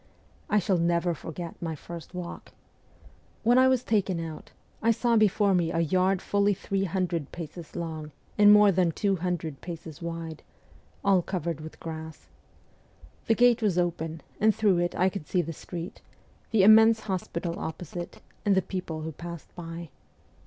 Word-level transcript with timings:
I 0.49 0.57
shall 0.57 0.79
never 0.79 1.13
forget 1.13 1.61
my 1.61 1.75
first 1.75 2.15
walk. 2.15 2.53
"When 3.43 3.59
I 3.59 3.67
was 3.67 3.83
taken 3.83 4.19
out, 4.19 4.49
I 4.81 4.89
saw 4.89 5.15
before 5.15 5.53
me 5.53 5.71
a 5.71 5.81
yard 5.81 6.23
fully 6.23 6.55
three 6.55 6.85
hundred 6.85 7.31
paces 7.31 7.75
long 7.75 8.11
and 8.35 8.51
more 8.51 8.71
than 8.71 8.93
two 8.93 9.17
hundred 9.17 9.61
paces 9.61 10.01
wide, 10.01 10.41
all 11.03 11.21
covered 11.21 11.61
with 11.61 11.79
grass. 11.79 12.29
The 13.27 13.35
gate 13.35 13.61
was 13.61 13.77
open, 13.77 14.21
and 14.39 14.55
through 14.55 14.79
it 14.79 14.95
I 14.95 15.07
could 15.07 15.27
see 15.27 15.43
the 15.43 15.53
street, 15.53 16.01
the 16.49 16.63
immense 16.63 17.01
hospital 17.01 17.59
opposite, 17.59 18.23
and 18.43 18.55
the 18.55 18.63
people 18.63 19.01
who 19.01 19.11
passed 19.11 19.53
by. 19.53 19.89